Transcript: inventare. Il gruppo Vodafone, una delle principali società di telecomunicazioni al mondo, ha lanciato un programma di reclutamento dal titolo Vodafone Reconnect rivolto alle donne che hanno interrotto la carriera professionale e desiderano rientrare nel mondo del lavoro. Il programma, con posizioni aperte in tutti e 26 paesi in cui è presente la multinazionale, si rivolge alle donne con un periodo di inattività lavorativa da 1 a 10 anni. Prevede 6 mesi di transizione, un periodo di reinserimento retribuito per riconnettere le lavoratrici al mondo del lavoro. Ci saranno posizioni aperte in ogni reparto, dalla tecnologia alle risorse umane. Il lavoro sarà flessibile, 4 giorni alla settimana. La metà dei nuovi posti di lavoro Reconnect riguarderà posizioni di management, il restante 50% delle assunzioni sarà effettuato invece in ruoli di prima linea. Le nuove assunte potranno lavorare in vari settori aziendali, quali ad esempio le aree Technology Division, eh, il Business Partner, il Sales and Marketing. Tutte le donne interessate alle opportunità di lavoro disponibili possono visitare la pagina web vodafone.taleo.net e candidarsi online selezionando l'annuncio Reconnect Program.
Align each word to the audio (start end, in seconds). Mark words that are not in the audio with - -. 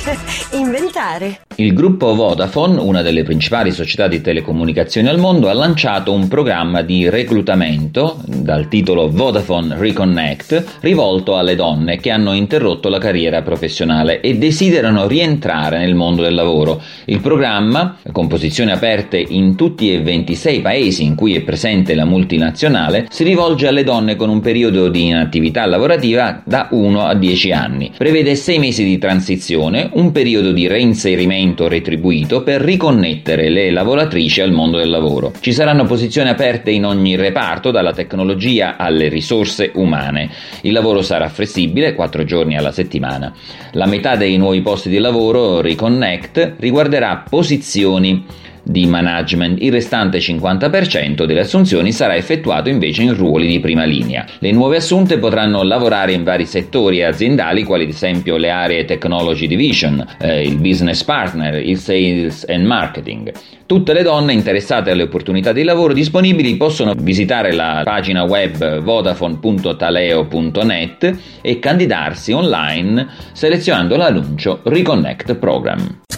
inventare. 0.52 1.40
Il 1.56 1.74
gruppo 1.74 2.14
Vodafone, 2.14 2.80
una 2.80 3.02
delle 3.02 3.22
principali 3.22 3.70
società 3.70 4.08
di 4.08 4.22
telecomunicazioni 4.22 5.08
al 5.08 5.18
mondo, 5.18 5.50
ha 5.50 5.52
lanciato 5.52 6.10
un 6.12 6.26
programma 6.26 6.80
di 6.80 7.10
reclutamento 7.10 8.16
dal 8.24 8.68
titolo 8.68 9.10
Vodafone 9.10 9.76
Reconnect 9.76 10.78
rivolto 10.80 11.36
alle 11.36 11.56
donne 11.56 11.98
che 11.98 12.10
hanno 12.10 12.32
interrotto 12.32 12.88
la 12.88 12.98
carriera 12.98 13.42
professionale 13.42 14.20
e 14.20 14.38
desiderano 14.38 15.06
rientrare 15.06 15.78
nel 15.78 15.94
mondo 15.94 16.22
del 16.22 16.34
lavoro. 16.34 16.80
Il 17.04 17.20
programma, 17.20 17.98
con 18.10 18.26
posizioni 18.26 18.70
aperte 18.70 19.18
in 19.18 19.54
tutti 19.54 19.92
e 19.92 20.00
26 20.00 20.60
paesi 20.62 21.04
in 21.04 21.14
cui 21.14 21.34
è 21.34 21.42
presente 21.42 21.94
la 21.94 22.06
multinazionale, 22.06 23.06
si 23.10 23.22
rivolge 23.22 23.66
alle 23.66 23.84
donne 23.84 24.16
con 24.16 24.30
un 24.30 24.40
periodo 24.40 24.88
di 24.88 25.08
inattività 25.08 25.66
lavorativa 25.66 26.40
da 26.42 26.68
1 26.70 27.04
a 27.04 27.14
10 27.14 27.52
anni. 27.52 27.92
Prevede 27.94 28.34
6 28.34 28.58
mesi 28.58 28.82
di 28.82 28.96
transizione, 28.96 29.89
un 29.92 30.12
periodo 30.12 30.52
di 30.52 30.66
reinserimento 30.66 31.68
retribuito 31.68 32.42
per 32.42 32.60
riconnettere 32.60 33.48
le 33.48 33.70
lavoratrici 33.70 34.40
al 34.40 34.52
mondo 34.52 34.78
del 34.78 34.90
lavoro. 34.90 35.32
Ci 35.40 35.52
saranno 35.52 35.84
posizioni 35.84 36.28
aperte 36.28 36.70
in 36.70 36.84
ogni 36.84 37.16
reparto, 37.16 37.70
dalla 37.70 37.92
tecnologia 37.92 38.76
alle 38.76 39.08
risorse 39.08 39.70
umane. 39.74 40.30
Il 40.62 40.72
lavoro 40.72 41.02
sarà 41.02 41.28
flessibile, 41.28 41.94
4 41.94 42.24
giorni 42.24 42.56
alla 42.56 42.72
settimana. 42.72 43.32
La 43.72 43.86
metà 43.86 44.16
dei 44.16 44.36
nuovi 44.36 44.60
posti 44.60 44.88
di 44.88 44.98
lavoro 44.98 45.60
Reconnect 45.60 46.54
riguarderà 46.58 47.24
posizioni 47.28 48.24
di 48.70 48.86
management, 48.86 49.60
il 49.60 49.72
restante 49.72 50.18
50% 50.18 51.24
delle 51.24 51.40
assunzioni 51.40 51.90
sarà 51.90 52.14
effettuato 52.14 52.68
invece 52.68 53.02
in 53.02 53.16
ruoli 53.16 53.48
di 53.48 53.58
prima 53.58 53.82
linea. 53.84 54.24
Le 54.38 54.52
nuove 54.52 54.76
assunte 54.76 55.18
potranno 55.18 55.64
lavorare 55.64 56.12
in 56.12 56.22
vari 56.22 56.46
settori 56.46 57.02
aziendali, 57.02 57.64
quali 57.64 57.82
ad 57.82 57.90
esempio 57.90 58.36
le 58.36 58.50
aree 58.50 58.84
Technology 58.84 59.48
Division, 59.48 60.06
eh, 60.20 60.46
il 60.46 60.58
Business 60.58 61.02
Partner, 61.02 61.56
il 61.56 61.78
Sales 61.78 62.46
and 62.48 62.64
Marketing. 62.64 63.32
Tutte 63.66 63.92
le 63.92 64.02
donne 64.02 64.32
interessate 64.32 64.92
alle 64.92 65.02
opportunità 65.02 65.50
di 65.52 65.64
lavoro 65.64 65.92
disponibili 65.92 66.56
possono 66.56 66.94
visitare 66.96 67.52
la 67.52 67.82
pagina 67.84 68.22
web 68.22 68.78
vodafone.taleo.net 68.80 71.18
e 71.40 71.58
candidarsi 71.58 72.30
online 72.32 73.08
selezionando 73.32 73.96
l'annuncio 73.96 74.60
Reconnect 74.64 75.34
Program. 75.36 76.00